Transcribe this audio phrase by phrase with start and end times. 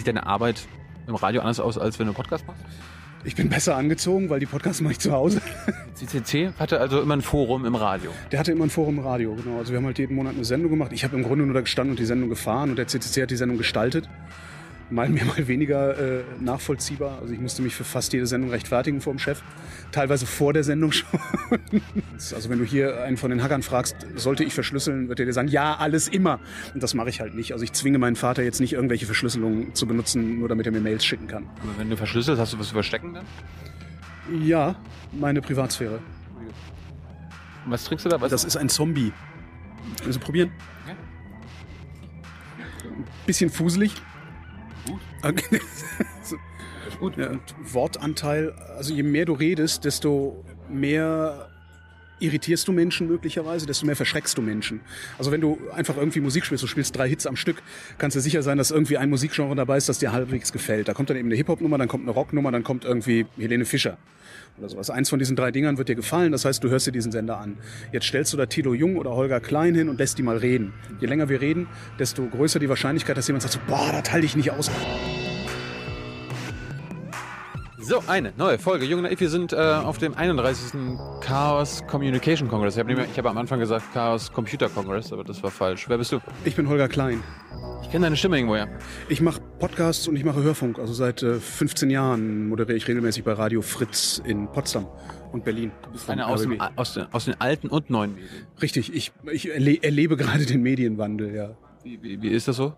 [0.00, 0.66] sieht deine Arbeit
[1.06, 2.62] im Radio anders aus, als wenn du einen Podcast machst?
[3.22, 5.42] Ich bin besser angezogen, weil die Podcasts mache ich zu Hause.
[5.94, 8.10] CCC hatte also immer ein Forum im Radio.
[8.32, 9.58] Der hatte immer ein Forum im Radio, genau.
[9.58, 10.92] Also wir haben halt jeden Monat eine Sendung gemacht.
[10.92, 13.30] Ich habe im Grunde nur da gestanden und die Sendung gefahren und der CCC hat
[13.30, 14.08] die Sendung gestaltet.
[14.90, 17.18] Mal mehr, mal weniger äh, nachvollziehbar.
[17.20, 19.40] Also ich musste mich für fast jede Sendung rechtfertigen vor dem Chef.
[19.92, 21.08] Teilweise vor der Sendung schon.
[22.14, 25.32] also wenn du hier einen von den Hackern fragst, sollte ich verschlüsseln, wird er dir
[25.32, 26.40] sagen, ja, alles immer.
[26.74, 27.52] Und das mache ich halt nicht.
[27.52, 30.80] Also ich zwinge meinen Vater jetzt nicht, irgendwelche Verschlüsselungen zu benutzen, nur damit er mir
[30.80, 31.44] Mails schicken kann.
[31.62, 33.24] Aber wenn du verschlüsselst, hast du was zu verstecken dann?
[34.42, 34.76] Ja,
[35.12, 36.00] meine Privatsphäre.
[37.64, 38.20] Und was trinkst du da?
[38.20, 39.12] Was Das ist ein Zombie.
[40.04, 40.50] Also probieren.
[40.84, 40.96] Okay.
[43.26, 43.94] Bisschen fuselig.
[45.22, 45.60] Okay.
[46.98, 47.16] Gut.
[47.16, 51.49] ja, und Wortanteil, also je mehr du redest, desto mehr
[52.20, 54.80] irritierst du Menschen möglicherweise, desto mehr verschreckst du Menschen.
[55.18, 57.62] Also wenn du einfach irgendwie Musik spielst, du spielst drei Hits am Stück,
[57.98, 60.88] kannst du sicher sein, dass irgendwie ein Musikgenre dabei ist, das dir halbwegs gefällt.
[60.88, 63.98] Da kommt dann eben eine Hip-Hop-Nummer, dann kommt eine Rock-Nummer, dann kommt irgendwie Helene Fischer
[64.58, 64.90] oder sowas.
[64.90, 67.38] Eins von diesen drei Dingern wird dir gefallen, das heißt, du hörst dir diesen Sender
[67.38, 67.58] an.
[67.92, 70.72] Jetzt stellst du da Tilo Jung oder Holger Klein hin und lässt die mal reden.
[71.00, 71.66] Je länger wir reden,
[71.98, 74.70] desto größer die Wahrscheinlichkeit, dass jemand sagt so, boah, das halte ich nicht aus.
[77.90, 78.84] So, eine neue Folge.
[78.84, 80.78] Jung Naiv, wir sind äh, auf dem 31.
[81.22, 82.76] Chaos Communication Congress.
[82.76, 85.88] Ich habe hab am Anfang gesagt Chaos Computer Congress, aber das war falsch.
[85.88, 86.20] Wer bist du?
[86.44, 87.20] Ich bin Holger Klein.
[87.82, 88.68] Ich kenne deine Stimme irgendwoher.
[89.08, 90.78] Ich mache Podcasts und ich mache Hörfunk.
[90.78, 94.86] Also seit äh, 15 Jahren moderiere ich regelmäßig bei Radio Fritz in Potsdam
[95.32, 95.72] und Berlin.
[96.06, 98.46] Eine aus, dem, aus, den, aus den alten und neuen Medien.
[98.62, 101.56] Richtig, ich, ich erle erlebe gerade den Medienwandel, ja.
[101.82, 102.72] Wie, wie, wie ist das so?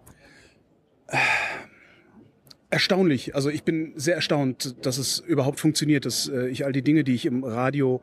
[2.73, 3.35] Erstaunlich.
[3.35, 7.05] Also ich bin sehr erstaunt, dass es überhaupt funktioniert, dass äh, ich all die Dinge,
[7.05, 8.01] die ich im Radio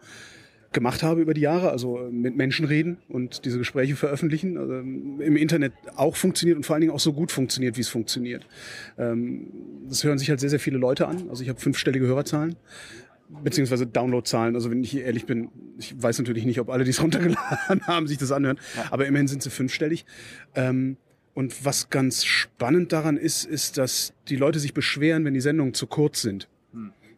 [0.74, 4.76] gemacht habe über die Jahre, also äh, mit Menschen reden und diese Gespräche veröffentlichen, also
[4.76, 8.46] im Internet auch funktioniert und vor allen Dingen auch so gut funktioniert, wie es funktioniert.
[9.00, 9.48] Ähm,
[9.88, 11.32] das hören sich halt sehr, sehr viele Leute an.
[11.32, 12.56] Also ich habe fünfstellige Hörerzahlen
[13.44, 14.54] beziehungsweise Downloadzahlen.
[14.54, 17.88] Also wenn ich hier ehrlich bin, ich weiß natürlich nicht, ob alle, die es runtergeladen
[17.88, 18.60] haben, sich das anhören,
[18.92, 20.06] aber immerhin sind sie fünfstellig.
[20.54, 20.98] Ähm,
[21.40, 25.74] und was ganz spannend daran ist, ist, dass die Leute sich beschweren, wenn die Sendungen
[25.74, 26.50] zu kurz sind.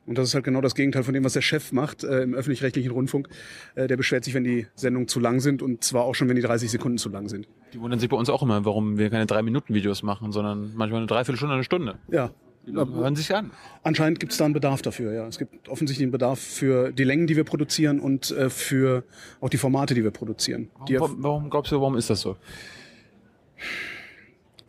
[0.06, 2.36] Und das ist halt genau das Gegenteil von dem, was der Chef macht äh, im
[2.36, 3.30] öffentlich-rechtlichen Rundfunk.
[3.74, 6.36] Äh, der beschwert sich, wenn die Sendungen zu lang sind und zwar auch schon, wenn
[6.36, 7.48] die 30 Sekunden zu lang sind.
[7.74, 11.08] Die wundern sich bei uns auch immer, warum wir keine 3-Minuten-Videos machen, sondern manchmal eine
[11.08, 11.98] Dreiviertelstunde, eine Stunde.
[12.12, 12.30] Ja.
[12.68, 13.50] Die Leute hören sich an.
[13.82, 15.26] Anscheinend gibt es da einen Bedarf dafür, ja.
[15.26, 19.04] Es gibt offensichtlich einen Bedarf für die Längen, die wir produzieren und äh, für
[19.40, 20.70] auch die Formate, die wir produzieren.
[20.88, 22.38] Warum, warum glaubst du, warum ist das so?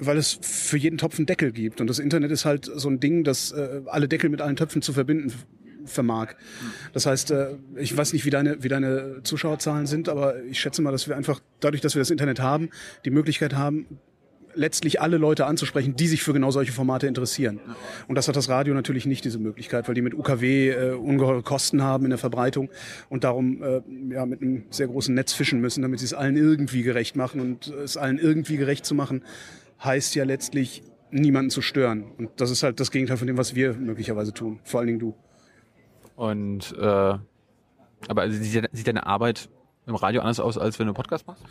[0.07, 1.81] Weil es für jeden Topf einen Deckel gibt.
[1.81, 4.83] Und das Internet ist halt so ein Ding, das äh, alle Deckel mit allen Töpfen
[4.83, 5.33] zu verbinden
[5.85, 6.35] vermag.
[6.93, 10.83] Das heißt, äh, ich weiß nicht, wie deine, wie deine Zuschauerzahlen sind, aber ich schätze
[10.83, 12.71] mal, dass wir einfach dadurch, dass wir das Internet haben,
[13.05, 13.87] die Möglichkeit haben,
[14.55, 17.61] letztlich alle Leute anzusprechen, die sich für genau solche Formate interessieren.
[18.09, 21.43] Und das hat das Radio natürlich nicht diese Möglichkeit, weil die mit UKW äh, ungeheure
[21.43, 22.69] Kosten haben in der Verbreitung
[23.09, 23.81] und darum äh,
[24.11, 27.41] ja, mit einem sehr großen Netz fischen müssen, damit sie es allen irgendwie gerecht machen.
[27.41, 29.23] Und es allen irgendwie gerecht zu machen,
[29.85, 32.05] heißt ja letztlich, niemanden zu stören.
[32.19, 34.61] Und das ist halt das Gegenteil von dem, was wir möglicherweise tun.
[34.65, 35.15] Vor allen Dingen du.
[36.17, 37.19] Und äh,
[38.09, 39.49] aber also sieht, sieht deine Arbeit
[39.87, 41.45] im Radio anders aus, als wenn du einen Podcast machst?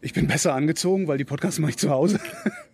[0.00, 2.20] Ich bin besser angezogen, weil die Podcasts mache ich zu Hause.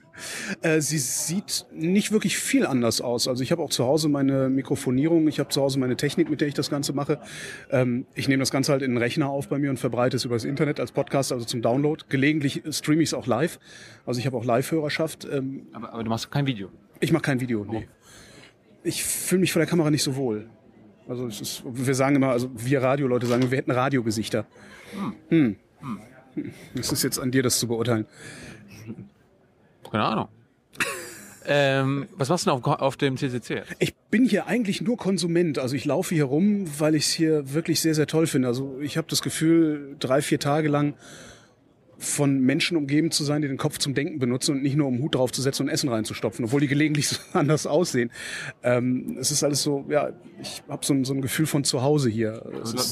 [0.63, 3.29] Äh, Sie sieht nicht wirklich viel anders aus.
[3.29, 6.41] Also ich habe auch zu Hause meine Mikrofonierung, ich habe zu Hause meine Technik, mit
[6.41, 7.21] der ich das Ganze mache.
[7.71, 10.25] Ähm, Ich nehme das Ganze halt in den Rechner auf bei mir und verbreite es
[10.25, 12.05] über das Internet als Podcast, also zum Download.
[12.09, 13.59] Gelegentlich streame ich es auch live.
[14.05, 15.27] Also ich habe auch Live-Hörerschaft.
[15.31, 16.71] Ähm, Aber, aber du machst kein Video.
[17.01, 17.89] Ich mache kein Video, nee.
[18.83, 20.49] Ich fühle mich vor der Kamera nicht so wohl.
[21.09, 24.47] Also es ist, wir sagen immer, also wir Radioleute sagen, wir hätten Radiogesichter.
[25.29, 25.57] Hm.
[25.81, 26.51] Hm.
[26.75, 28.07] Es ist jetzt an dir, das zu beurteilen.
[29.91, 30.29] Keine Ahnung.
[31.47, 33.63] ähm, was machst du denn auf, auf dem CCC?
[33.79, 35.59] Ich bin hier eigentlich nur Konsument.
[35.59, 38.49] Also ich laufe hier rum, weil ich es hier wirklich sehr, sehr toll finde.
[38.49, 40.95] Also ich habe das Gefühl, drei, vier Tage lang
[41.99, 44.99] von Menschen umgeben zu sein, die den Kopf zum Denken benutzen und nicht nur um
[45.01, 48.11] Hut draufzusetzen und Essen reinzustopfen, obwohl die gelegentlich so anders aussehen.
[48.63, 50.11] Ähm, es ist alles so, ja,
[50.43, 52.43] ich habe so, ein- so ein Gefühl von zu Hause hier.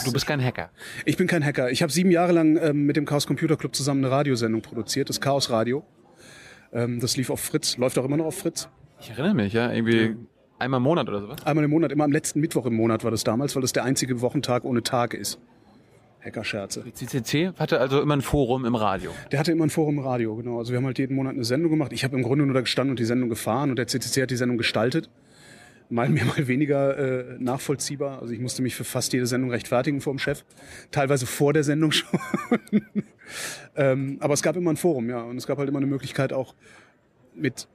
[0.07, 0.71] Du bist kein Hacker.
[1.05, 1.71] ich bin kein Hacker.
[1.71, 5.11] Ich habe sieben Jahre lang ähm, mit dem Chaos Computer Club zusammen eine Radiosendung produziert,
[5.11, 5.85] das Chaos Radio.
[6.75, 8.69] Ähm, das lief auf Fritz, läuft auch immer noch auf Fritz.
[9.00, 10.17] Ich erinnere mich, ja, irgendwie
[10.59, 11.47] einmal im Monat oder sowas.
[11.47, 13.85] Einmal im Monat, immer am letzten Mittwoch im Monat war das damals, weil das der
[13.85, 15.38] einzige Wochentag ohne Tag ist.
[16.25, 16.85] Hackerscherze.
[16.91, 19.11] CCC hatte also immer ein Forum im Radio.
[19.31, 20.59] Der hatte immer ein Forum im Radio, genau.
[20.59, 21.93] Also wir haben halt jeden Monat eine Sendung gemacht.
[21.93, 24.31] Ich habe im Grunde nur da gestanden und die Sendung gefahren und der CCC hat
[24.31, 25.11] die Sendung gestaltet.
[25.91, 28.21] Mal mehr, mal weniger äh, nachvollziehbar.
[28.21, 30.45] Also ich musste mich für fast jede Sendung rechtfertigen vor dem Chef.
[30.91, 32.19] Teilweise vor der Sendung schon.
[33.77, 35.23] ähm, aber es gab immer ein Forum, ja.
[35.23, 36.55] Und es gab halt immer eine Möglichkeit auch
[37.35, 37.69] mit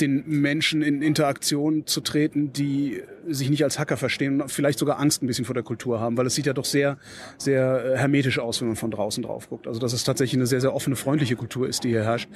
[0.00, 4.98] den Menschen in Interaktion zu treten, die sich nicht als Hacker verstehen und vielleicht sogar
[4.98, 6.98] Angst ein bisschen vor der Kultur haben, weil es sieht ja doch sehr,
[7.36, 9.66] sehr äh, hermetisch aus, wenn man von draußen drauf guckt.
[9.66, 12.28] Also dass es tatsächlich eine sehr, sehr offene, freundliche Kultur ist, die hier herrscht,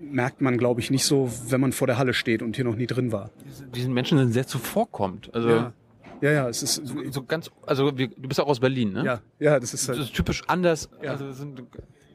[0.00, 2.76] merkt man, glaube ich, nicht so, wenn man vor der Halle steht und hier noch
[2.76, 3.30] nie drin war.
[3.74, 5.34] Diesen Menschen sind sehr zuvorkommend.
[5.34, 5.72] Also Ja.
[6.20, 9.04] Ja, ja, es ist so, so ganz, also wir, du bist auch aus Berlin, ne?
[9.04, 10.88] ja, ja, das ist Das halt, ist typisch anders.
[11.02, 11.10] Ja.
[11.10, 11.60] Also das sind,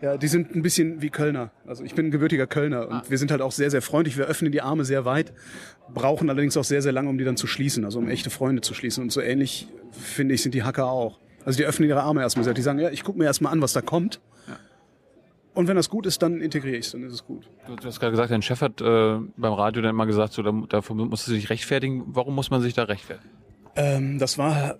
[0.01, 1.51] ja, die sind ein bisschen wie Kölner.
[1.68, 4.18] Also ich bin ein gebürtiger Kölner und wir sind halt auch sehr, sehr freundlich.
[4.18, 5.34] Wir öffnen die Arme sehr weit,
[5.94, 8.62] brauchen allerdings auch sehr, sehr lange, um die dann zu schließen, also um echte Freunde
[8.62, 9.04] zu schließen.
[9.04, 11.19] Und so ähnlich, finde ich, sind die Hacker auch.
[11.44, 12.54] Also die öffnen ihre Arme erstmal sehr.
[12.54, 14.22] Die sagen, ja, ich gucke mir erstmal an, was da kommt.
[15.54, 17.50] Und wenn das gut ist, dann integriere ich es, dann ist es gut.
[17.68, 20.42] du, du hast gerade gesagt, dein Chef hat äh, beim Radio dann mal gesagt, so,
[20.42, 22.04] da, dafür musst du dich rechtfertigen.
[22.07, 23.30] Warum muss man sich da rechtfertigen?
[23.75, 24.78] Ähm, das war,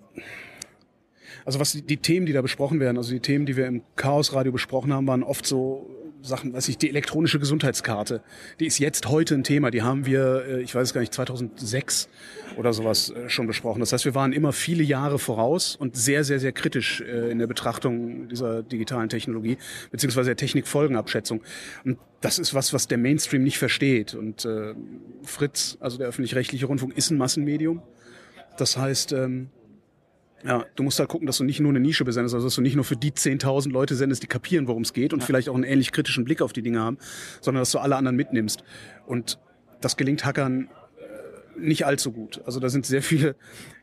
[1.44, 3.82] also was die, die Themen, die da besprochen werden, also die Themen, die wir im
[3.96, 5.88] Chaos-Radio besprochen haben, waren oft so
[6.22, 8.22] Sachen, weiß ich, die elektronische Gesundheitskarte.
[8.58, 9.70] Die ist jetzt heute ein Thema.
[9.70, 12.08] Die haben wir, äh, ich weiß es gar nicht, 2006
[12.56, 13.80] oder sowas äh, schon besprochen.
[13.80, 17.38] Das heißt, wir waren immer viele Jahre voraus und sehr, sehr, sehr kritisch äh, in
[17.38, 19.56] der Betrachtung dieser digitalen Technologie,
[19.90, 21.42] beziehungsweise der Technikfolgenabschätzung.
[21.84, 24.14] Und das ist was, was der Mainstream nicht versteht.
[24.14, 24.74] Und äh,
[25.22, 27.82] Fritz, also der öffentlich-rechtliche Rundfunk, ist ein Massenmedium.
[28.58, 29.48] Das heißt, ähm,
[30.44, 32.62] ja, du musst halt gucken, dass du nicht nur eine Nische besendest, also dass du
[32.62, 35.54] nicht nur für die 10.000 Leute sendest, die kapieren, worum es geht und vielleicht auch
[35.54, 36.98] einen ähnlich kritischen Blick auf die Dinge haben,
[37.40, 38.64] sondern dass du alle anderen mitnimmst.
[39.06, 39.38] Und
[39.80, 42.40] das gelingt Hackern äh, nicht allzu gut.
[42.46, 43.36] Also da sind sehr viele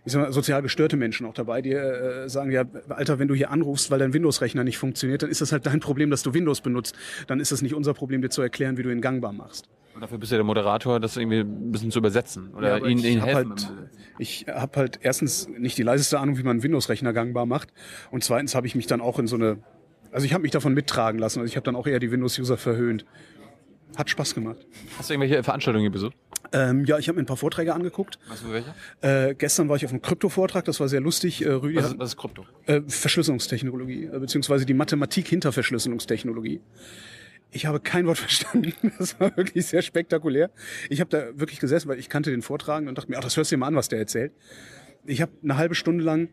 [0.07, 3.35] ich sag mal, sozial gestörte Menschen auch dabei, die äh, sagen, ja, Alter, wenn du
[3.35, 6.33] hier anrufst, weil dein Windows-Rechner nicht funktioniert, dann ist das halt dein Problem, dass du
[6.33, 6.95] Windows benutzt.
[7.27, 9.67] Dann ist das nicht unser Problem, dir zu erklären, wie du ihn gangbar machst.
[9.97, 12.85] Und dafür bist du ja der Moderator, das irgendwie ein bisschen zu übersetzen oder Ja,
[12.85, 13.49] ihnen, ich ihnen hab helfen.
[13.53, 13.89] Halt,
[14.19, 17.73] ich habe halt erstens nicht die leiseste Ahnung, wie man einen Windows-Rechner gangbar macht.
[18.11, 19.57] Und zweitens habe ich mich dann auch in so eine,
[20.11, 21.39] also ich habe mich davon mittragen lassen.
[21.39, 23.05] Also ich habe dann auch eher die Windows-User verhöhnt.
[23.97, 24.67] Hat Spaß gemacht.
[24.99, 26.15] Hast du irgendwelche Veranstaltungen hier besucht?
[26.53, 28.19] Ähm, ja, ich habe mir ein paar Vorträge angeguckt.
[28.29, 28.75] Weißt du welche?
[29.01, 31.43] Äh, gestern war ich auf einem Krypto-Vortrag, das war sehr lustig.
[31.43, 32.45] Äh, Rüdi Was ist, was ist Krypto?
[32.67, 36.61] äh, Verschlüsselungstechnologie, äh, beziehungsweise die Mathematik hinter Verschlüsselungstechnologie.
[37.51, 38.73] Ich habe kein Wort verstanden.
[38.97, 40.51] Das war wirklich sehr spektakulär.
[40.89, 43.37] Ich habe da wirklich gesessen, weil ich kannte den Vortrag und dachte mir, ach, das
[43.37, 44.31] hörst du dir mal an, was der erzählt.
[45.05, 46.29] Ich habe eine halbe Stunde lang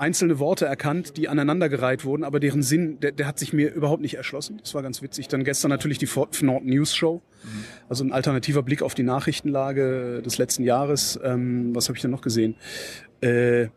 [0.00, 4.00] einzelne Worte erkannt, die aneinandergereiht wurden, aber deren Sinn, der, der hat sich mir überhaupt
[4.00, 4.58] nicht erschlossen.
[4.62, 5.28] Das war ganz witzig.
[5.28, 6.08] Dann gestern natürlich die
[6.42, 7.20] Nord News Show,
[7.88, 11.20] also ein alternativer Blick auf die Nachrichtenlage des letzten Jahres.
[11.22, 12.56] Ähm, was habe ich denn noch gesehen?
[13.20, 13.68] Äh,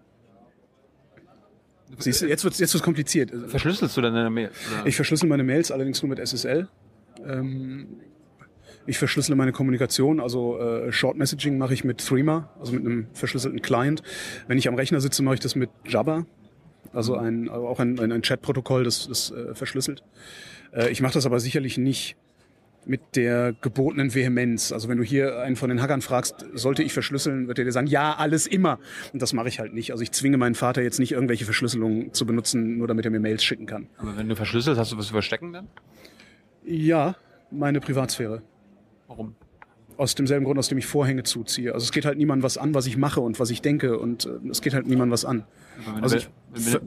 [2.00, 3.32] siehst du, jetzt wird jetzt wird's kompliziert.
[3.48, 4.50] Verschlüsselst du dann deine Mail?
[4.72, 4.88] Oder?
[4.88, 6.68] Ich verschlüssel meine Mails allerdings nur mit SSL.
[7.26, 7.88] Ähm,
[8.86, 13.08] ich verschlüssele meine Kommunikation, also äh, Short Messaging mache ich mit Threema, also mit einem
[13.14, 14.04] verschlüsselten Client.
[14.48, 16.26] Wenn ich am Rechner sitze, mache ich das mit Jabber,
[16.92, 20.04] also ein, auch ein, ein, ein Chat-Protokoll, das, das äh, verschlüsselt.
[20.74, 22.18] Äh, ich mache das aber sicherlich nicht
[22.86, 24.72] mit der gebotenen Vehemenz.
[24.72, 27.72] Also wenn du hier einen von den Hackern fragst, sollte ich verschlüsseln, wird er dir
[27.72, 28.80] sagen, ja, alles immer.
[29.14, 29.92] Und das mache ich halt nicht.
[29.92, 33.20] Also ich zwinge meinen Vater jetzt nicht irgendwelche Verschlüsselungen zu benutzen, nur damit er mir
[33.20, 33.88] Mails schicken kann.
[33.98, 35.68] Aber wenn du verschlüsselst, hast du was zu verstecken dann?
[36.66, 37.16] Ja,
[37.52, 38.42] meine Privatsphäre.
[39.08, 39.36] Warum?
[39.98, 41.74] Aus demselben Grund, aus dem ich Vorhänge zuziehe.
[41.74, 43.98] Also es geht halt niemand was an, was ich mache und was ich denke.
[44.00, 45.46] Und äh, es geht halt niemand was an.
[46.02, 46.22] Also du,
[46.56, 46.82] ich- du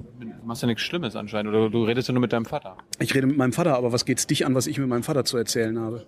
[0.44, 2.76] machst ja nichts Schlimmes anscheinend oder du redest ja nur mit deinem Vater.
[2.98, 5.24] Ich rede mit meinem Vater, aber was geht's dich an, was ich mit meinem Vater
[5.24, 6.06] zu erzählen habe?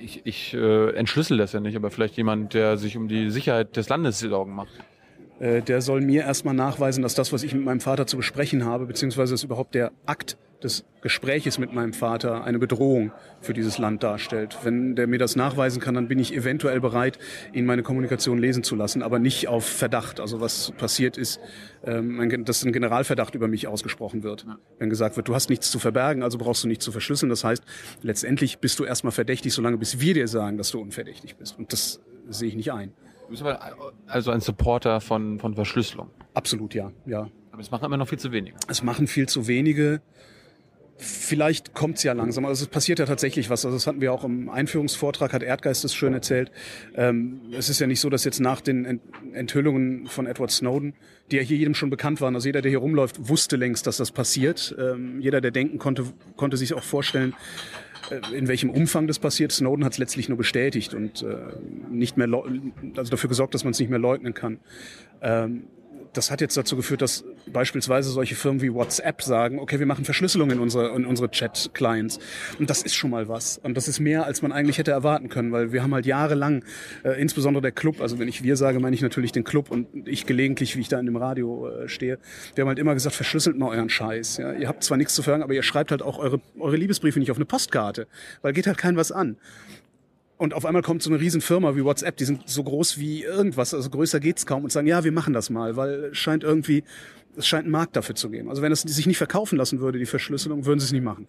[0.00, 3.76] Ich, ich äh, entschlüssel das ja nicht, aber vielleicht jemand, der sich um die Sicherheit
[3.76, 4.68] des Landes Sorgen macht.
[5.38, 8.64] Äh, der soll mir erstmal nachweisen, dass das, was ich mit meinem Vater zu besprechen
[8.64, 13.78] habe, beziehungsweise dass überhaupt der Akt des Gespräches mit meinem Vater eine Bedrohung für dieses
[13.78, 14.58] Land darstellt.
[14.62, 17.18] Wenn der mir das nachweisen kann, dann bin ich eventuell bereit,
[17.52, 20.18] ihn meine Kommunikation lesen zu lassen, aber nicht auf Verdacht.
[20.18, 21.40] Also was passiert ist,
[21.84, 24.46] ähm, dass ein Generalverdacht über mich ausgesprochen wird.
[24.78, 27.28] Wenn gesagt wird, du hast nichts zu verbergen, also brauchst du nichts zu verschlüsseln.
[27.30, 27.62] Das heißt,
[28.02, 31.58] letztendlich bist du erstmal verdächtig, solange bis wir dir sagen, dass du unverdächtig bist.
[31.58, 32.92] Und das sehe ich nicht ein.
[33.26, 33.60] Du bist aber
[34.06, 36.10] also ein Supporter von, von Verschlüsselung.
[36.34, 37.28] Absolut ja, ja.
[37.50, 38.56] Aber es machen immer noch viel zu wenige.
[38.68, 40.00] Es machen viel zu wenige.
[40.98, 42.44] Vielleicht kommt's ja langsam.
[42.46, 43.64] Also es passiert ja tatsächlich was.
[43.64, 46.50] Also das hatten wir auch im Einführungsvortrag, hat Erdgeist das schön erzählt.
[46.94, 49.02] Ähm, es ist ja nicht so, dass jetzt nach den Ent
[49.32, 50.94] Enthüllungen von Edward Snowden,
[51.30, 53.98] die ja hier jedem schon bekannt waren, also jeder, der hier rumläuft, wusste längst, dass
[53.98, 54.74] das passiert.
[54.78, 56.04] Ähm, jeder, der denken konnte,
[56.36, 57.34] konnte sich auch vorstellen,
[58.32, 59.52] in welchem Umfang das passiert.
[59.52, 61.36] Snowden hat es letztlich nur bestätigt und äh,
[61.90, 62.28] nicht mehr
[62.96, 64.58] also dafür gesorgt, dass man es nicht mehr leugnen kann.
[65.22, 65.64] Ähm,
[66.12, 70.04] das hat jetzt dazu geführt, dass beispielsweise solche Firmen wie WhatsApp sagen, okay, wir machen
[70.04, 72.18] Verschlüsselung in unsere, in unsere Chat-Clients.
[72.58, 73.58] Und das ist schon mal was.
[73.58, 76.64] Und das ist mehr, als man eigentlich hätte erwarten können, weil wir haben halt jahrelang,
[77.04, 79.86] äh, insbesondere der Club, also wenn ich wir sage, meine ich natürlich den Club und
[80.08, 82.18] ich gelegentlich, wie ich da in dem Radio äh, stehe,
[82.54, 84.38] wir haben halt immer gesagt, verschlüsselt mal euren Scheiß.
[84.38, 84.52] Ja?
[84.52, 87.30] Ihr habt zwar nichts zu verlangen, aber ihr schreibt halt auch eure, eure Liebesbriefe nicht
[87.30, 88.06] auf eine Postkarte,
[88.42, 89.36] weil geht halt kein was an.
[90.38, 93.72] Und auf einmal kommt so eine Riesenfirma wie WhatsApp, die sind so groß wie irgendwas,
[93.72, 96.84] also größer geht's kaum und sagen, ja, wir machen das mal, weil scheint irgendwie,
[97.36, 98.48] es scheint einen Markt dafür zu geben.
[98.48, 101.28] Also wenn es sich nicht verkaufen lassen würde, die Verschlüsselung, würden sie es nicht machen.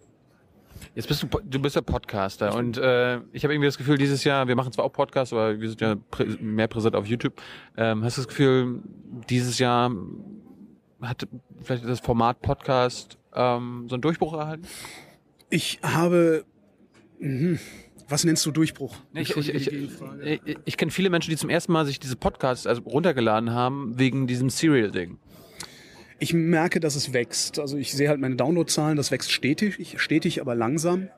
[0.94, 4.24] Jetzt bist du, du bist ja Podcaster und äh, ich habe irgendwie das Gefühl, dieses
[4.24, 7.34] Jahr, wir machen zwar auch Podcasts, aber wir sind ja prä mehr präsent auf YouTube.
[7.76, 8.80] Ähm, hast du das Gefühl,
[9.28, 9.92] dieses Jahr
[11.00, 11.26] hat
[11.62, 14.66] vielleicht das Format Podcast ähm, so einen Durchbruch erhalten?
[15.50, 16.44] Ich habe,
[17.18, 17.58] mh,
[18.08, 18.96] was nennst du Durchbruch?
[19.14, 22.66] Ich, ich, ich, ich, ich kenne viele Menschen, die zum ersten Mal sich diese Podcasts
[22.66, 25.18] also runtergeladen haben wegen diesem Serial-Ding.
[26.18, 27.58] Ich merke, dass es wächst.
[27.58, 31.08] Also ich sehe halt meine Downloadzahlen, das wächst stetig, stetig, aber langsam.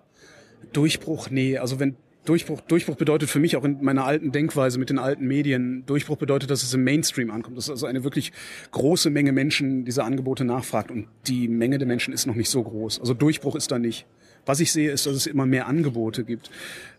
[0.72, 1.56] Durchbruch, nee.
[1.56, 5.26] Also wenn Durchbruch, Durchbruch bedeutet für mich auch in meiner alten Denkweise mit den alten
[5.26, 8.32] Medien, Durchbruch bedeutet, dass es im Mainstream ankommt, dass also eine wirklich
[8.72, 12.62] große Menge Menschen diese Angebote nachfragt und die Menge der Menschen ist noch nicht so
[12.62, 13.00] groß.
[13.00, 14.06] Also Durchbruch ist da nicht.
[14.44, 16.50] Was ich sehe, ist, dass es immer mehr Angebote gibt,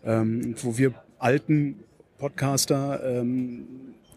[0.04, 1.76] ähm, wo wir alten
[2.18, 3.66] Podcaster ähm,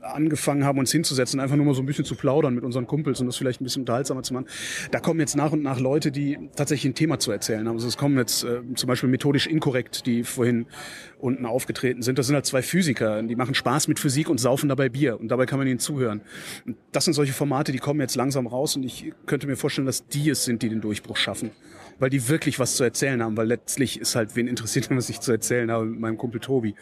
[0.05, 3.19] angefangen haben, uns hinzusetzen, einfach nur mal so ein bisschen zu plaudern mit unseren Kumpels
[3.19, 4.47] und das vielleicht ein bisschen unterhaltsamer zu machen.
[4.91, 7.75] Da kommen jetzt nach und nach Leute, die tatsächlich ein Thema zu erzählen haben.
[7.75, 10.67] Also es kommen jetzt äh, zum Beispiel methodisch inkorrekt, die vorhin
[11.19, 12.19] unten aufgetreten sind.
[12.19, 15.29] Das sind halt zwei Physiker, die machen Spaß mit Physik und saufen dabei Bier und
[15.29, 16.21] dabei kann man ihnen zuhören.
[16.65, 19.87] Und das sind solche Formate, die kommen jetzt langsam raus und ich könnte mir vorstellen,
[19.87, 21.51] dass die es sind, die den Durchbruch schaffen
[21.99, 25.21] weil die wirklich was zu erzählen haben, weil letztlich ist halt, wen interessiert, was ich
[25.21, 26.75] zu erzählen habe mit meinem Kumpel Tobi.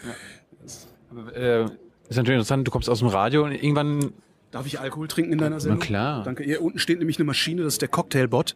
[1.35, 1.63] Ja.
[1.63, 1.69] äh,
[2.09, 4.13] ist natürlich interessant, du kommst aus dem Radio und irgendwann.
[4.51, 5.79] Darf ich Alkohol trinken in deiner Sendung?
[5.79, 6.23] Na klar.
[6.23, 6.43] Danke.
[6.43, 8.55] Hier unten steht nämlich eine Maschine, das ist der Cocktailbot.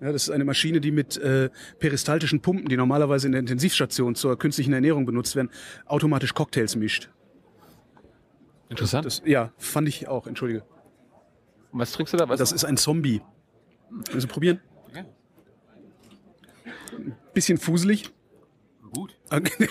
[0.00, 4.14] Ja, das ist eine Maschine, die mit äh, peristaltischen Pumpen, die normalerweise in der Intensivstation
[4.14, 5.50] zur künstlichen Ernährung benutzt werden,
[5.86, 7.08] automatisch Cocktails mischt.
[8.68, 9.06] Interessant.
[9.06, 10.64] Das, ja, fand ich auch, entschuldige.
[11.72, 12.28] Und was trinkst du da?
[12.28, 13.22] Was das ist ein Zombie.
[14.10, 14.60] Willst du probieren?
[14.88, 15.04] Okay.
[16.96, 18.10] Ein bisschen fuselig.
[18.92, 19.16] Gut.
[19.30, 19.68] Okay.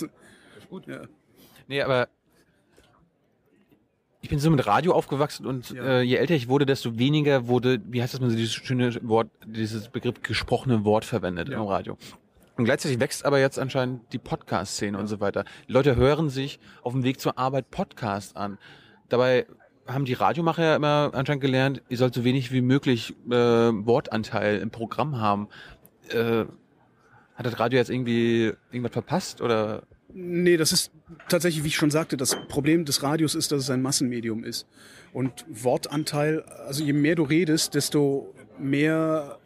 [0.70, 0.86] gut.
[0.86, 1.02] Ja.
[1.66, 2.08] Nee, aber
[4.20, 5.82] ich bin so mit Radio aufgewachsen und ja.
[5.82, 9.28] äh, je älter ich wurde, desto weniger wurde, wie heißt das man dieses schöne Wort,
[9.46, 11.58] dieses Begriff gesprochene Wort verwendet ja.
[11.58, 11.96] im Radio.
[12.56, 15.00] Und gleichzeitig wächst aber jetzt anscheinend die Podcast-Szene ja.
[15.00, 15.44] und so weiter.
[15.68, 18.58] Die Leute hören sich auf dem Weg zur Arbeit Podcast an.
[19.08, 19.46] Dabei
[19.86, 24.58] haben die Radiomacher ja immer anscheinend gelernt, ihr sollt so wenig wie möglich äh, Wortanteil
[24.58, 25.48] im Programm haben.
[26.10, 26.44] Äh,
[27.36, 29.84] hat das Radio jetzt irgendwie irgendwas verpasst oder
[30.20, 30.90] Nee, das ist
[31.28, 34.66] tatsächlich, wie ich schon sagte, das Problem des Radios ist, dass es ein Massenmedium ist.
[35.12, 39.38] Und Wortanteil, also je mehr du redest, desto mehr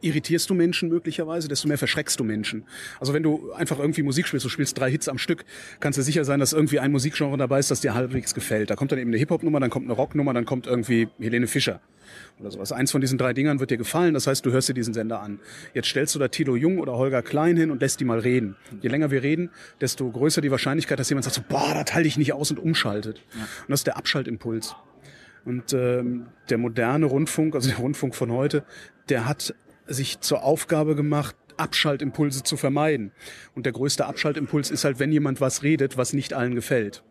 [0.00, 2.64] irritierst du Menschen möglicherweise, desto mehr verschreckst du Menschen.
[2.98, 5.44] Also wenn du einfach irgendwie Musik spielst, du spielst drei Hits am Stück,
[5.80, 8.70] kannst du sicher sein, dass irgendwie ein Musikgenre dabei ist, das dir halbwegs gefällt.
[8.70, 11.80] Da kommt dann eben eine Hip-Hop-Nummer, dann kommt eine Rock-Nummer, dann kommt irgendwie Helene Fischer
[12.38, 12.72] oder sowas.
[12.72, 15.20] Eins von diesen drei Dingern wird dir gefallen, das heißt, du hörst dir diesen Sender
[15.20, 15.40] an.
[15.74, 18.56] Jetzt stellst du da Tilo Jung oder Holger Klein hin und lässt die mal reden.
[18.80, 22.08] Je länger wir reden, desto größer die Wahrscheinlichkeit, dass jemand sagt so, boah, das halte
[22.08, 23.22] ich nicht aus und umschaltet.
[23.34, 23.42] Ja.
[23.42, 24.74] Und das ist der Abschaltimpuls.
[25.44, 28.64] Und ähm, der moderne Rundfunk, also der Rundfunk von heute,
[29.08, 29.54] der hat
[29.92, 33.12] sich zur Aufgabe gemacht, Abschaltimpulse zu vermeiden.
[33.54, 37.02] Und der größte Abschaltimpuls ist halt, wenn jemand was redet, was nicht allen gefällt.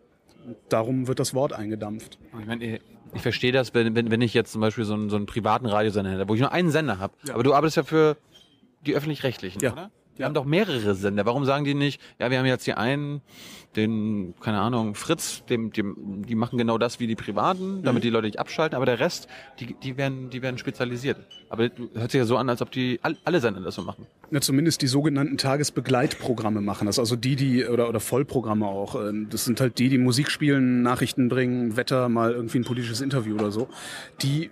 [0.68, 2.18] Darum wird das Wort eingedampft.
[2.40, 2.80] Ich meine,
[3.14, 5.66] ich verstehe das, wenn, wenn, wenn ich jetzt zum Beispiel so einen, so einen privaten
[5.66, 7.14] Radiosender hätte, wo ich nur einen Sender habe.
[7.26, 7.34] Ja.
[7.34, 8.16] Aber du arbeitest ja für
[8.86, 9.72] die öffentlich-rechtlichen, ja.
[9.72, 9.90] oder?
[10.20, 10.26] Die ja.
[10.26, 11.24] haben doch mehrere Sender.
[11.24, 13.22] Warum sagen die nicht, ja, wir haben jetzt hier einen,
[13.74, 18.04] den, keine Ahnung, Fritz, dem, dem, die machen genau das wie die Privaten, damit mhm.
[18.04, 19.28] die Leute nicht abschalten, aber der Rest,
[19.60, 21.16] die, die werden, die werden spezialisiert.
[21.48, 24.06] Aber hört sich ja so an, als ob die alle Sender das so machen.
[24.30, 26.98] Ja, zumindest die sogenannten Tagesbegleitprogramme machen das.
[26.98, 28.96] Also die, die, oder, oder Vollprogramme auch.
[28.96, 33.00] Ähm, das sind halt die, die Musik spielen, Nachrichten bringen, Wetter, mal irgendwie ein politisches
[33.00, 33.68] Interview oder so.
[34.20, 34.50] Die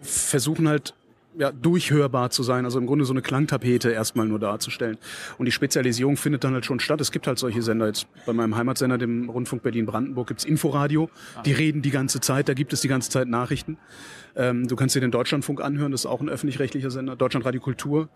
[0.00, 0.94] versuchen halt
[1.40, 4.98] ja, durchhörbar zu sein, also im Grunde so eine Klangtapete erstmal nur darzustellen.
[5.38, 7.00] Und die Spezialisierung findet dann halt schon statt.
[7.00, 7.86] Es gibt halt solche Sender.
[7.86, 11.08] Jetzt bei meinem Heimatsender, dem Rundfunk Berlin-Brandenburg, gibt's Inforadio.
[11.46, 13.78] Die reden die ganze Zeit, da gibt es die ganze Zeit Nachrichten.
[14.36, 17.16] Ähm, du kannst dir den Deutschlandfunk anhören, das ist auch ein öffentlich-rechtlicher Sender.
[17.16, 18.10] Deutschlandradio Kultur.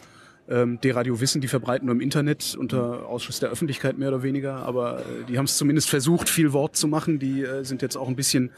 [0.46, 4.56] Ähm, D-Radio Wissen, die verbreiten nur im Internet unter Ausschuss der Öffentlichkeit mehr oder weniger,
[4.56, 7.18] aber äh, die haben es zumindest versucht, viel Wort zu machen.
[7.18, 8.50] Die äh, sind jetzt auch ein bisschen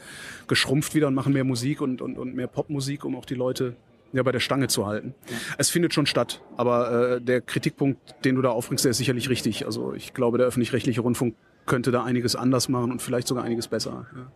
[0.49, 3.77] geschrumpft wieder und machen mehr Musik und, und, und mehr Popmusik, um auch die Leute
[4.13, 5.13] ja, bei der Stange zu halten.
[5.57, 9.29] Es findet schon statt, aber äh, der Kritikpunkt, den du da aufbringst, der ist sicherlich
[9.29, 9.65] richtig.
[9.65, 11.35] Also ich glaube, der öffentlich-rechtliche Rundfunk
[11.65, 14.07] könnte da einiges anders machen und vielleicht sogar einiges besser.
[14.15, 14.31] Ja.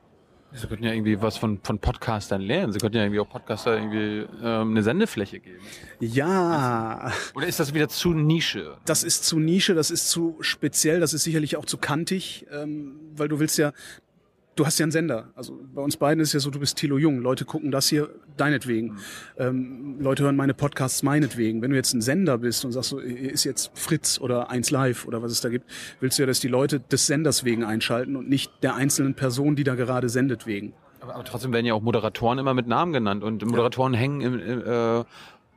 [0.53, 2.73] Sie könnten ja irgendwie was von, von Podcastern lernen.
[2.73, 5.61] Sie könnten ja irgendwie auch Podcaster irgendwie ähm, eine Sendefläche geben.
[6.01, 7.13] Ja.
[7.35, 8.75] Oder ist das wieder zu Nische?
[8.83, 12.99] Das ist zu Nische, das ist zu speziell, das ist sicherlich auch zu kantig, ähm,
[13.15, 13.71] weil du willst ja,
[14.62, 15.30] du hast ja einen Sender.
[15.36, 17.20] Also bei uns beiden ist ja so, du bist Thilo Jung.
[17.20, 18.89] Leute gucken das hier deinetwegen.
[18.89, 18.98] Mhm.
[19.38, 21.63] Ähm, Leute hören meine Podcasts meinetwegen.
[21.63, 25.08] Wenn du jetzt ein Sender bist und sagst so, ist jetzt Fritz oder 1 Live
[25.08, 25.65] oder was es da gibt,
[26.00, 29.56] willst du ja, dass die Leute des Senders wegen einschalten und nicht der einzelnen Person,
[29.56, 30.74] die da gerade sendet wegen.
[31.00, 34.00] Aber, aber trotzdem werden ja auch Moderatoren immer mit Namen genannt und Moderatoren ja.
[34.00, 35.03] hängen im, im, äh,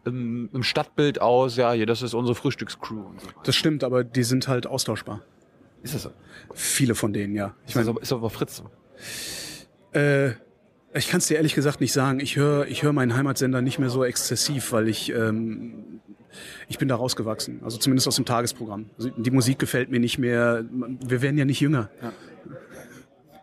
[0.06, 3.00] im, im Stadtbild aus, ja, hier, das ist unsere Frühstückscrew.
[3.00, 3.28] Und so.
[3.42, 5.20] Das stimmt, aber die sind halt austauschbar.
[5.82, 6.10] Ist das so?
[6.54, 7.54] Viele von denen, ja.
[7.66, 8.70] Ich meine, ist aber Fritz so.
[9.92, 10.30] Äh,
[10.96, 12.20] ich kann es dir ehrlich gesagt nicht sagen.
[12.20, 16.00] Ich höre ich hör meinen Heimatsender nicht mehr so exzessiv, weil ich ähm,
[16.68, 17.60] ich bin da rausgewachsen.
[17.64, 18.90] Also zumindest aus dem Tagesprogramm.
[18.96, 20.64] Also die Musik gefällt mir nicht mehr.
[20.70, 21.90] Wir werden ja nicht jünger.
[22.02, 22.12] Ja.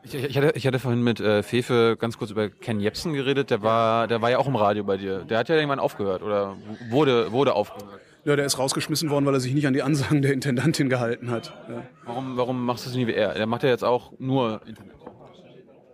[0.03, 3.49] Ich, ich, hatte, ich hatte vorhin mit äh, Fefe ganz kurz über Ken Jebsen geredet.
[3.51, 5.19] Der war, der war ja auch im Radio bei dir.
[5.19, 6.57] Der hat ja irgendwann aufgehört oder
[6.89, 7.99] wurde, wurde aufgehört.
[8.23, 11.31] Ja, der ist rausgeschmissen worden, weil er sich nicht an die Ansagen der Intendantin gehalten
[11.31, 11.53] hat.
[11.69, 11.83] Ja.
[12.05, 13.33] Warum, warum machst du es nicht wie er?
[13.33, 15.00] Der macht ja jetzt auch nur Internet.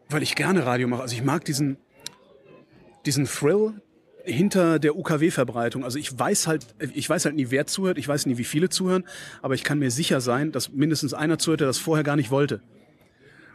[0.10, 1.02] Weil ich gerne Radio mache.
[1.02, 1.78] Also ich mag diesen,
[3.06, 3.74] diesen Thrill
[4.24, 5.84] hinter der UKW-Verbreitung.
[5.84, 8.70] Also ich weiß halt, ich weiß halt nie, wer zuhört, ich weiß nie, wie viele
[8.70, 9.06] zuhören,
[9.42, 12.30] aber ich kann mir sicher sein, dass mindestens einer zuhört, der das vorher gar nicht
[12.30, 12.62] wollte.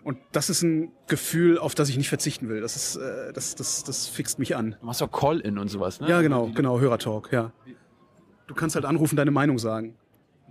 [0.04, 2.60] Und das ist ein Gefühl, auf das ich nicht verzichten will.
[2.60, 4.76] Das ist, äh, das, das, das fixt mich an.
[4.80, 6.08] Du machst doch Call-In und sowas, ne?
[6.08, 7.52] Ja, genau, genau, Hörertalk, ja.
[8.48, 9.94] Du kannst halt anrufen, deine Meinung sagen.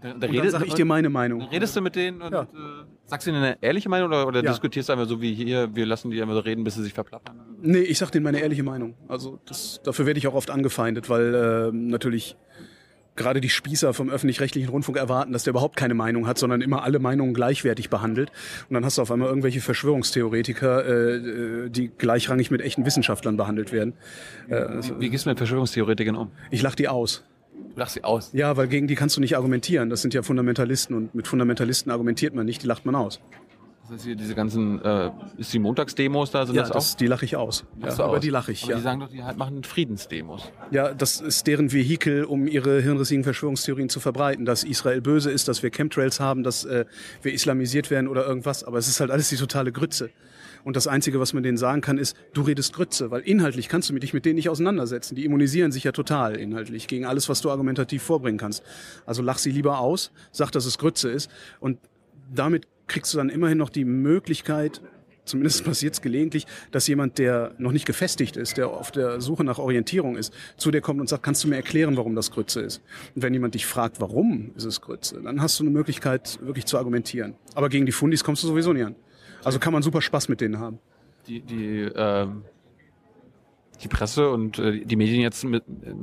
[0.01, 1.41] Da, da und dann sag ich dir meine Meinung.
[1.41, 2.43] Redest du mit denen und ja.
[2.43, 4.51] äh, sagst du ihnen eine ehrliche Meinung oder, oder ja.
[4.51, 6.93] diskutierst du einfach so wie hier, wir lassen die einfach so reden, bis sie sich
[6.93, 7.39] verplappern?
[7.62, 8.96] Nee, ich sag denen meine ehrliche Meinung.
[9.08, 12.38] Also das, dafür werde ich auch oft angefeindet, weil äh, natürlich
[13.15, 16.84] gerade die Spießer vom öffentlich-rechtlichen Rundfunk erwarten, dass der überhaupt keine Meinung hat, sondern immer
[16.84, 18.31] alle Meinungen gleichwertig behandelt.
[18.70, 23.38] Und dann hast du auf einmal irgendwelche Verschwörungstheoretiker, äh, äh die gleichrangig mit echten Wissenschaftlern
[23.38, 23.93] behandelt werden.
[24.48, 26.31] Äh, wie, wie gehst du mit Verschwörungstheoretikern um?
[26.50, 27.24] Ich lach die aus.
[27.70, 28.32] Du lachst sie aus?
[28.34, 29.89] Ja, weil gegen die kannst du nicht argumentieren.
[29.89, 33.20] Das sind ja Fundamentalisten und mit Fundamentalisten argumentiert man nicht, die lacht man aus.
[33.91, 36.98] Das heißt hier diese ganzen, äh, ist die Montagsdemos da, sind ja, das, das auch?
[36.98, 37.65] die lache ich aus.
[37.81, 38.19] Ja, aber aus?
[38.21, 38.77] die lache ich, aber ja.
[38.77, 40.50] Die sagen doch, die halt machen Friedensdemos.
[40.71, 45.50] Ja, das ist deren Vehikel, um ihre hirnrissigen Verschwörungstheorien zu verbreiten, dass Israel böse ist,
[45.50, 46.86] dass wir Chemtrails haben, dass äh,
[47.21, 48.63] wir islamisiert werden oder irgendwas.
[48.63, 50.10] Aber es ist halt alles die totale Grütze.
[50.63, 53.89] Und das Einzige, was man denen sagen kann, ist, du redest Grütze, weil inhaltlich kannst
[53.89, 55.15] du dich mit denen nicht auseinandersetzen.
[55.15, 58.63] Die immunisieren sich ja total inhaltlich gegen alles, was du argumentativ vorbringen kannst.
[59.06, 61.77] Also lach sie lieber aus, sag, dass es Grütze ist und
[62.34, 64.82] damit kriegst du dann immerhin noch die Möglichkeit,
[65.25, 69.43] zumindest passiert es gelegentlich, dass jemand, der noch nicht gefestigt ist, der auf der Suche
[69.43, 72.62] nach Orientierung ist, zu dir kommt und sagt, kannst du mir erklären, warum das Grütze
[72.62, 72.82] ist?
[73.15, 76.65] Und wenn jemand dich fragt, warum ist es Grütze, dann hast du eine Möglichkeit, wirklich
[76.65, 77.36] zu argumentieren.
[77.56, 78.95] Aber gegen die Fundis kommst du sowieso nicht an.
[79.43, 80.80] Also kann man super Spaß mit denen haben.
[81.27, 82.43] Die, die ähm,
[83.84, 85.94] die Presse und äh, die Medien jetzt mit äh,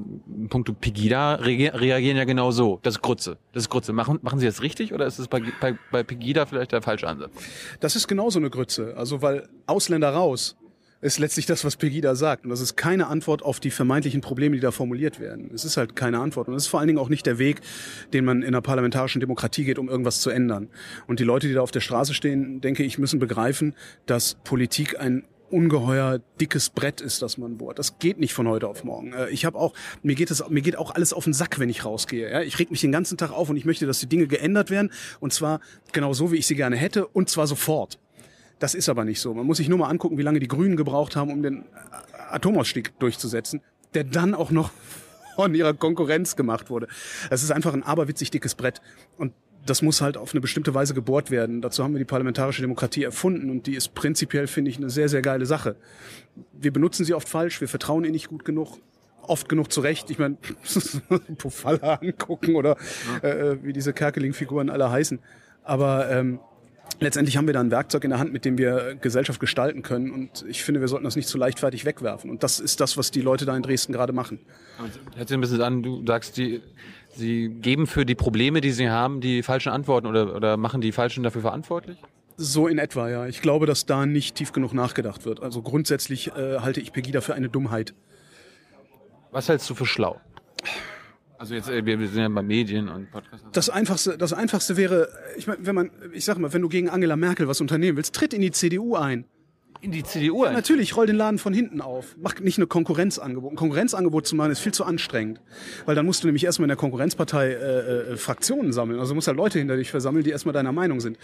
[0.49, 2.81] puncto Pegida reagieren ja genau so.
[2.83, 3.38] Das ist Grütze.
[3.53, 3.93] Das ist Grütze.
[3.93, 7.09] Machen, machen sie das richtig oder ist es bei, bei, bei Pegida vielleicht der falsche
[7.09, 7.33] Ansatz?
[7.81, 8.95] Das ist genauso eine Grütze.
[8.97, 10.57] Also weil Ausländer raus
[11.01, 12.45] ist letztlich das, was Pegida sagt.
[12.45, 15.51] Und das ist keine Antwort auf die vermeintlichen Probleme, die da formuliert werden.
[15.55, 16.49] Es ist halt keine Antwort.
[16.49, 17.61] Und es ist vor allen Dingen auch nicht der Weg,
[18.12, 20.69] den man in einer parlamentarischen Demokratie geht, um irgendwas zu ändern.
[21.07, 23.75] Und die Leute, die da auf der Straße stehen, denke ich, müssen begreifen,
[24.07, 27.78] dass Politik ein ungeheuer dickes Brett ist, das man bohrt.
[27.78, 29.12] Das geht nicht von heute auf morgen.
[29.12, 31.68] Äh, ich habe auch mir geht es mir geht auch alles auf den Sack, wenn
[31.68, 32.30] ich rausgehe.
[32.30, 32.42] Ja?
[32.42, 34.90] Ich reg mich den ganzen Tag auf und ich möchte, dass die Dinge geändert werden
[35.20, 35.61] und zwar
[35.92, 37.98] genau so, wie ich sie gerne hätte und zwar sofort.
[38.58, 39.34] Das ist aber nicht so.
[39.34, 41.64] Man muss sich nur mal angucken, wie lange die Grünen gebraucht haben, um den
[42.30, 43.61] Atomausstieg durchzusetzen,
[43.94, 44.70] der dann auch noch
[45.37, 46.88] von ihrer Konkurrenz gemacht wurde.
[47.30, 48.80] Das ist einfach ein aberwitzig dickes Brett
[49.16, 49.32] und
[49.66, 51.61] das muss halt auf eine bestimmte Weise gebohrt werden.
[51.61, 55.09] Dazu haben wir die parlamentarische Demokratie erfunden und die ist prinzipiell, finde ich, eine sehr,
[55.09, 55.77] sehr geile Sache.
[56.53, 58.79] Wir benutzen sie oft falsch, wir vertrauen ihr nicht gut genug,
[59.23, 60.11] oft genug zurecht.
[60.11, 60.37] Ich meine,
[61.38, 62.77] Pofalla angucken oder
[63.23, 65.18] äh, wie diese Kerkeling-Figuren alle heißen.
[65.64, 66.40] Aber ähm,
[67.01, 70.11] letztendlich haben wir da ein Werkzeug in der Hand, mit dem wir Gesellschaft gestalten können.
[70.11, 72.31] Und ich finde, wir sollten das nicht zu leichtfertig wegwerfen.
[72.31, 74.40] Und das ist das, was die Leute da in Dresden gerade machen.
[75.16, 76.62] Hört sich ein bisschen an, du sagst, die
[77.18, 80.92] Sie geben für die Probleme, die Sie haben, die falschen Antworten oder, oder machen die
[80.92, 81.98] Falschen dafür verantwortlich?
[82.37, 83.26] So in etwa, ja.
[83.26, 85.42] Ich glaube, dass da nicht tief genug nachgedacht wird.
[85.42, 87.92] Also grundsätzlich äh, halte ich Pegida für eine Dummheit.
[89.33, 90.20] Was hältst du für schlau?
[91.38, 93.44] Also jetzt, äh, wir sind ja bei Medien und Podcasts.
[93.52, 96.88] Das einfachste, das einfachste wäre, ich meine, wenn man, ich sag mal, wenn du gegen
[96.88, 99.24] Angela Merkel was unternehmen willst, tritt in die CDU ein
[99.81, 102.17] in die CDU ja, Natürlich, roll den Laden von hinten auf.
[102.21, 103.53] Mach nicht eine Konkurrenzangebot.
[103.53, 105.41] Ein Konkurrenzangebot zu machen ist viel zu anstrengend.
[105.87, 108.99] Weil dann musst du nämlich erstmal in der Konkurrenzpartei äh, äh, Fraktionen sammeln.
[108.99, 111.19] Also du musst halt Leute hinter dich versammeln, die erstmal deiner Meinung sind.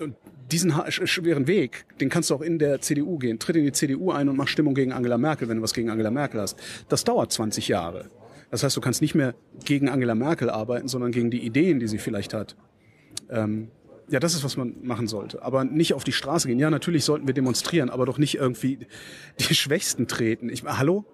[0.00, 0.16] Und
[0.50, 3.38] diesen schweren Weg, den kannst du auch in der CDU gehen.
[3.38, 5.90] Tritt in die CDU ein und mach Stimmung gegen Angela Merkel, wenn du was gegen
[5.90, 6.58] Angela Merkel hast.
[6.88, 8.10] Das dauert 20 Jahre.
[8.50, 11.88] Das heißt, du kannst nicht mehr gegen Angela Merkel arbeiten, sondern gegen die Ideen, die
[11.88, 12.54] sie vielleicht hat.
[13.30, 13.68] Ähm,
[14.08, 15.42] Ja, das ist, was man machen sollte.
[15.42, 16.58] Aber nicht auf die Straße gehen.
[16.58, 18.86] Ja, natürlich sollten wir demonstrieren, aber doch nicht irgendwie
[19.38, 20.48] die Schwächsten treten.
[20.48, 21.04] Ich, hallo?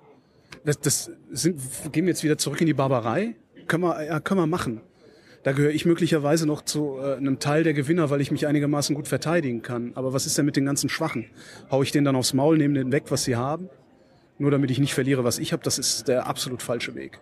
[0.64, 1.60] Das, das sind,
[1.92, 3.36] gehen wir jetzt wieder zurück in die Barbarei?
[3.66, 4.80] Können wir, ja, können wir machen.
[5.42, 8.94] Da gehöre ich möglicherweise noch zu äh, einem Teil der Gewinner, weil ich mich einigermaßen
[8.96, 9.92] gut verteidigen kann.
[9.94, 11.26] Aber was ist denn mit den ganzen Schwachen?
[11.70, 13.68] Hau ich denen dann aufs Maul, nehme denen weg, was sie haben?
[14.38, 17.20] Nur damit ich nicht verliere, was ich habe, das ist der absolut falsche Weg.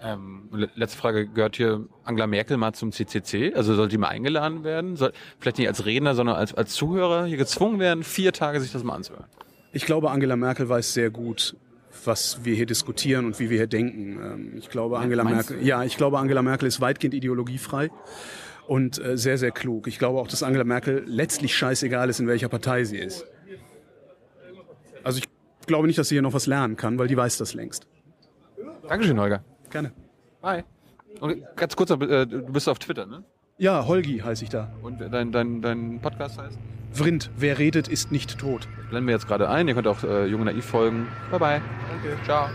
[0.00, 3.54] Ähm, letzte Frage, gehört hier Angela Merkel mal zum CCC?
[3.54, 4.96] Also soll die mal eingeladen werden?
[4.96, 8.70] Soll, vielleicht nicht als Redner, sondern als, als Zuhörer hier gezwungen werden, vier Tage sich
[8.70, 9.26] das mal anzuhören?
[9.72, 11.56] Ich glaube, Angela Merkel weiß sehr gut,
[12.04, 14.20] was wir hier diskutieren und wie wir hier denken.
[14.22, 17.90] Ähm, ich glaube, Angela Merkel, ja, ich glaube, Angela Merkel ist weitgehend ideologiefrei
[18.68, 19.88] und äh, sehr, sehr klug.
[19.88, 23.26] Ich glaube auch, dass Angela Merkel letztlich scheißegal ist, in welcher Partei sie ist.
[25.02, 25.28] Also ich
[25.66, 27.86] glaube nicht, dass sie hier noch was lernen kann, weil die weiß das längst.
[28.88, 29.42] Dankeschön, Holger.
[29.70, 29.92] Gerne.
[30.42, 30.62] Hi.
[31.20, 33.24] Und ganz kurz, äh, du bist auf Twitter, ne?
[33.56, 34.70] Ja, Holgi heiße ich da.
[34.82, 36.58] Und dein, dein, dein Podcast heißt?
[36.92, 38.68] Vrind, wer redet, ist nicht tot.
[38.76, 39.68] Das blenden wir jetzt gerade ein.
[39.68, 41.08] Ihr könnt auch äh, Junge Naiv folgen.
[41.30, 41.62] Bye bye.
[41.90, 42.16] Danke.
[42.24, 42.48] Ciao.